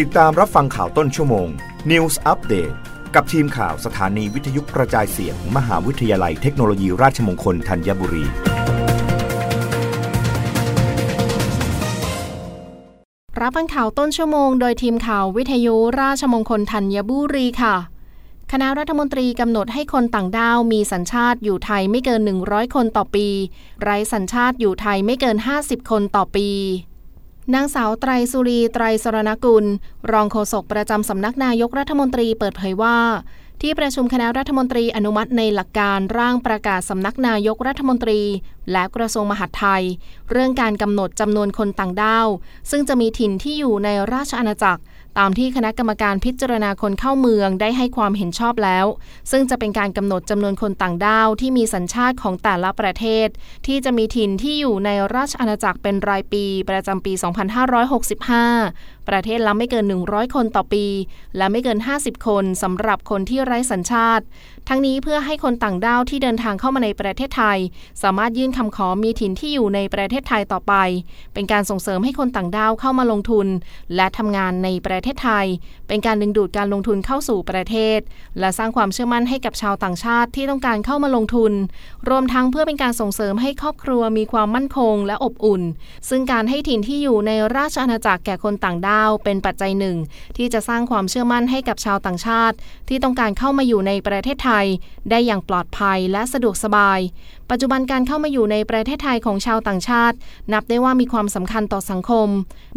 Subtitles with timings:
[0.00, 1.48] ติดตามรับฟังข่าวต้นชั่วโมง
[1.90, 2.74] News Update
[3.14, 8.24] กับทีมข่าวสถานีวิทยุกระจายเสียงมมหาวิทยาลัยเทคโนโลยีราชมงคลธัญบุรี
[13.40, 17.76] รับฟังข่าวต้นชั่วโมง โดยทีมข่าววิทยุราชมงคลธัญบุรีค่ะ
[18.52, 23.26] คณะรัฐมนตรีกำหนดให้คนต่างด้าวมีสัญชาติอยู่ไทยไม่เกิน 100 คนต่อปี
[23.82, 26.48] ไร้สัญชาติอยู่ไทยไม่เกิน 50 คนต่อปี
[27.54, 29.64] นางสาวไตรสุรีไตรสรณกุล
[30.12, 32.98] รองโฆษกประจำสำนักนายกรัฐมนตรีเปิดเผยว่า
[33.60, 38.20] ที่ประชุมคณะรัฐมนตรีอนุมัติในหลักการร่างประกาศสำนักนายกรัฐมนตรี
[38.72, 39.84] และกระทรวงมหาดไทย
[40.30, 42.28] เรื่องการกำหนดจำนวนคนต่างด้าว
[42.70, 44.82] ซึ่งจะมีถิ่นที่อยู่ในราชอาณาจักร
[45.18, 48.86] ตามที่คณะกรรมการพิจารณาคนเข้าเมืองได้ให้ความเห็นชอบแล้ว
[49.30, 53.28] ซึ่งจะเป็นการกำหนดจำนวนคนต่างด้าวที่มีสัญชาติของแต่ละประเทศ
[53.66, 57.12] ที่จะมีถิ่นที่อยู่ในราชอาณาจักรเป็นรายปีประจำปี
[58.50, 60.86] 2565ประเทศละไม่เกิน 100 คนต่อปี
[61.36, 64.24] และไม่เกิน 50 คนสำหรับคนที่ไร้สัญชาติ
[64.68, 67.58] ทั้งนี้เพื่อให้คนต่างด้าวที่เดินทางเข้ามาในประเทศไทย
[68.02, 70.74] สามารถยื่นคำขอมีถิ่นที่อยู่ในประเทศไทยต่อไป
[71.34, 73.46] เป็นการส่งเสริมให้คนต่างด้าวเข้ามาลงทุน
[73.96, 75.46] และทำงานในประเทศไทย
[75.88, 77.98] เป็นการดึงดูดการลงทุนเข้าสู่ประเทศ
[78.38, 81.52] และสร้างความเชื่อมั่นให้กับชาวต่างชาติที่ต้องการเข้ามาลงทุน
[82.08, 85.62] รวมทั้งเพื่อเป็นการส่งเสริมให้ครอบครัวมีความมั่นคงและอบอุ่น
[86.08, 88.91] ซึ่งการให้ถิ่นที่อยู่ในราชอาณาจักรแก่คนต่างด้าว
[89.24, 89.96] เป็นปัจจัยหนึ่ง
[90.36, 92.56] ที่จะสร้างความเชื่อมั่นให้กับชาวต่างชาติ
[92.88, 94.66] ที่ต้องการเข้ามาอยู่ในประเทศไทย
[95.10, 97.00] ได้อย่างปลอดภัยและสะดวกสบาย
[97.54, 100.16] ปัจจุบันการเข้ามาอยู่ในประเทศไทยของชาวต่างชาติ
[100.52, 102.28] นับได้ว่ามีความสำคัญต่อสังคม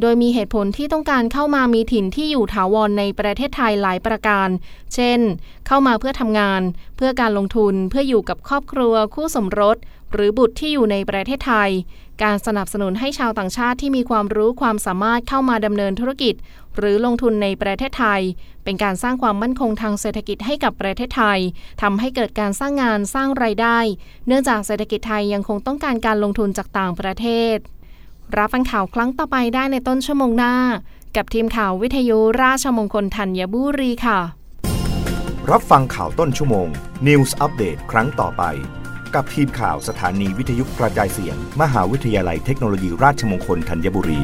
[0.00, 4.48] โดยมีเหตุผลที่ต้องการเข้ามามีถิ่นที่อยู่ถาวรในประเทศไทยหลายประการ
[4.94, 5.20] เช่น
[5.66, 6.62] เข้ามาเพื่อทำงาน
[6.96, 9.76] เพื่อการลงทุน เพื่ออยู่กับครอบครัว คู่สมรส
[10.12, 11.70] หรือบุตรที่อยู่ในประเทศไทย
[12.22, 16.34] การสนับสนุนให้ชาวต่างชาติที่มีความรู้ความสามารถเข้ามาดำเนินธุรกิจ
[16.78, 18.22] หรือลงทุนในประเทศไทย
[18.64, 21.38] เป็นการสร้างความมั่นคงทางเศรษฐกิจให้กับประเทศไทย
[21.82, 23.78] ทำให้เกิดการสร้างงานสร้างไรายได้
[24.26, 27.56] เนื่องจากเศรษฐกิจไทยยังคงต้องการการลงทุนจากต่างประเทศ
[28.36, 30.54] รับฟังข่าวครั้งต่อไปได้ในต้นชั่วโมงหน้า
[31.16, 34.20] กับทีมข่าววิทยุราชมงคลธัญบุรีค่ะ
[35.50, 36.68] รับฟังข่าวต้นชั่วโมง
[37.06, 38.42] News อัปเดตครั้งต่อไป
[39.14, 44.20] กับทีมข่าวสถานีวิทยุกระจายเสียง มหาวิทยาลัยเทคโนโลยีราชมงคลธัญบุรี